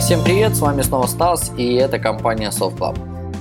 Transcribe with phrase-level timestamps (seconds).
[0.00, 2.96] Итак, всем привет, с вами снова Стас, и это компания SoftClub.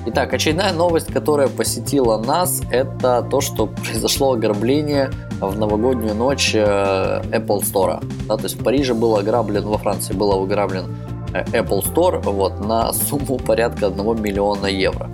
[0.07, 5.09] Итак, очередная новость, которая посетила нас, это то, что произошло ограбление
[5.39, 8.03] в новогоднюю ночь э, Apple Store.
[8.27, 10.97] Да, то есть в Париже был ограблен, во Франции был ограблен
[11.33, 15.09] э, Apple Store вот, на сумму порядка 1 миллиона евро.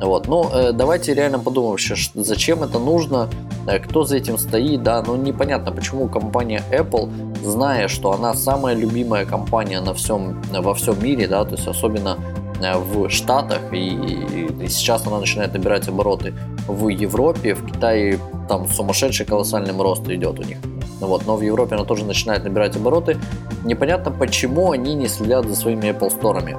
[0.00, 0.28] Вот.
[0.28, 3.28] Ну, э, давайте реально подумаем вообще, зачем это нужно,
[3.66, 7.10] кто за этим стоит, да, ну непонятно, почему компания Apple,
[7.42, 12.18] зная, что она самая любимая компания на всем, во всем мире, да, то есть особенно
[12.64, 16.34] Э, в Штатах, и, и сейчас она начинает набирать обороты
[16.66, 20.58] в Европе, в Китае там сумасшедший колоссальный рост идет у них.
[21.00, 23.18] Вот, но в Европе она тоже начинает набирать обороты.
[23.64, 26.58] Непонятно, почему они не следят за своими Apple Store.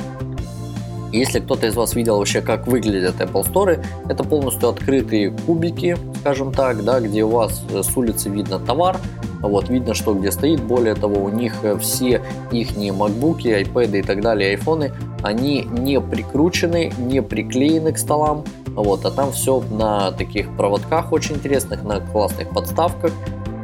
[1.11, 6.51] Если кто-то из вас видел вообще, как выглядят Apple Store, это полностью открытые кубики, скажем
[6.51, 8.97] так, да, где у вас с улицы видно товар,
[9.41, 10.59] вот, видно, что где стоит.
[10.59, 12.19] Более того, у них э, все
[12.51, 19.05] их MacBook, iPad и так далее, айфоны, они не прикручены, не приклеены к столам, вот,
[19.05, 23.11] а там все на таких проводках очень интересных, на классных подставках,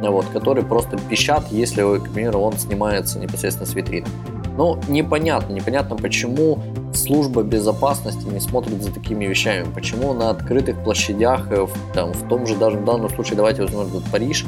[0.00, 4.06] вот, которые просто пищат, если, к примеру, он снимается непосредственно с витрины.
[4.56, 6.58] Ну, непонятно, непонятно, почему
[6.92, 12.28] служба безопасности не смотрит за такими вещами, почему на открытых площадях, э, в, там, в
[12.28, 14.44] том же даже в данном случае, давайте возьмем Париж,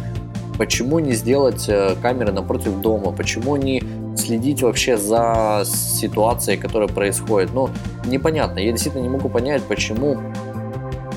[0.59, 3.11] Почему не сделать э, камеры напротив дома?
[3.11, 3.83] Почему не
[4.17, 7.53] следить вообще за ситуацией, которая происходит?
[7.53, 7.71] Ну,
[8.07, 8.61] непонятно.
[8.61, 10.17] Я действительно не могу понять, почему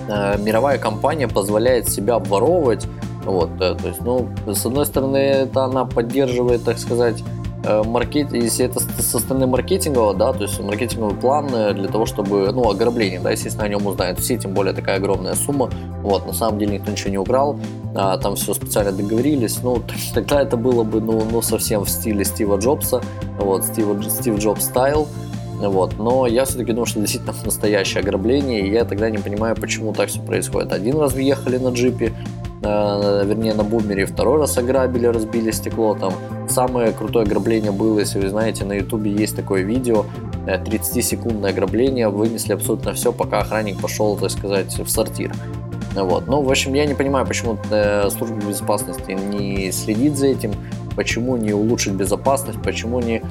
[0.10, 2.88] э, мировая компания позволяет себя обворовывать.
[3.26, 7.22] Вот, то есть, ну, с одной стороны, это она поддерживает, так сказать,
[7.84, 12.52] маркет, если это со стороны маркетингового, да, то есть маркетинговый план э, для того, чтобы,
[12.52, 15.70] ну, ограбление, да, естественно, о нем узнают все, тем более такая огромная сумма,
[16.02, 17.60] вот, на самом деле никто ничего не украл,
[17.96, 19.82] а, там все специально договорились, ну,
[20.14, 23.02] тогда это было бы, ну, ну, совсем в стиле Стива Джобса,
[23.40, 25.08] вот, Стива, Стив Джобс стайл,
[25.60, 25.98] вот.
[25.98, 30.10] Но я все-таки думаю, что действительно настоящее ограбление, и я тогда не понимаю, почему так
[30.10, 30.72] все происходит.
[30.72, 32.14] Один раз въехали на джипе,
[32.62, 36.14] э, вернее на бумере, второй раз ограбили, разбили стекло, там
[36.58, 40.06] Самое крутое ограбление было, если вы знаете, на ютубе есть такое видео,
[40.48, 45.32] 30-секундное э, ограбление, вынесли абсолютно все, пока охранник пошел, так сказать, в сортир.
[45.94, 46.26] Вот.
[46.26, 50.52] Ну, в общем, я не понимаю, почему э, служба безопасности не следит за этим,
[50.96, 53.22] почему не улучшить безопасность, почему не...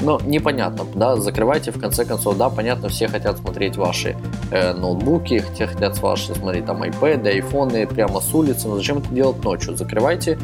[0.00, 4.14] Ну, непонятно, да, закрывайте в конце концов, да, понятно, все хотят смотреть ваши
[4.52, 9.12] э, ноутбуки, все хотят ваши смотреть там iPad, айфоны прямо с улицы, но зачем это
[9.12, 9.76] делать ночью?
[9.76, 10.38] Закрывайте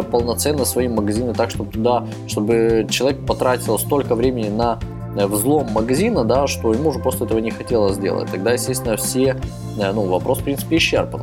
[0.00, 4.78] полноценно свои магазины так, чтобы туда, чтобы человек потратил столько времени на
[5.16, 8.30] э, взлом магазина, да, что ему уже просто этого не хотелось сделать.
[8.30, 9.36] Тогда, естественно, все,
[9.78, 11.22] э, ну, вопрос, в принципе, исчерпан.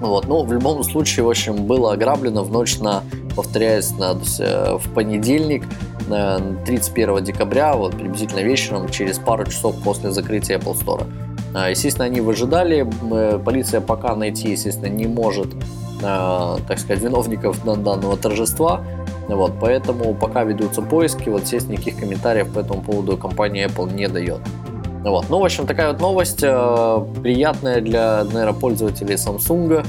[0.00, 3.02] Вот, ну, в любом случае, в общем, было ограблено в ночь на,
[3.34, 5.64] повторяюсь, на, в понедельник,
[6.66, 11.06] 31 декабря, вот приблизительно вечером, через пару часов после закрытия Apple Store.
[11.54, 12.88] Естественно, они выжидали,
[13.44, 15.54] полиция пока найти, естественно, не может
[16.04, 18.82] Э, так сказать, виновников данного торжества.
[19.28, 24.06] Вот, поэтому пока ведутся поиски, вот здесь никаких комментариев по этому поводу компания Apple не
[24.08, 24.40] дает.
[25.02, 25.26] Вот.
[25.30, 29.84] Ну, в общем, такая вот новость, э, приятная для, наверное, пользователей Samsung,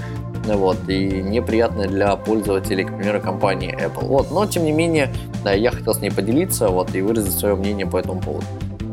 [0.46, 4.06] вот, и неприятная для пользователей, к примеру, компании Apple.
[4.06, 5.12] Вот, но, тем не менее,
[5.44, 8.46] да, я хотел с ней поделиться, вот, и выразить свое мнение по этому поводу.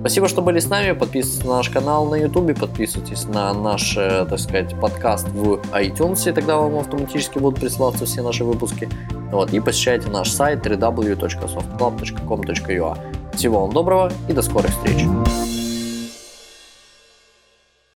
[0.02, 0.98] Спасибо, что были с нами.
[0.98, 6.28] Подписывайтесь на наш канал на YouTube, подписывайтесь на наш, э, так сказать, подкаст в iTunes,
[6.28, 8.88] и тогда вам автоматически будут присылаться все наши выпуски.
[9.30, 12.98] Вот, и посещайте наш сайт www.softclub.com.ua.
[13.36, 15.06] Всего вам доброго и до скорых встреч!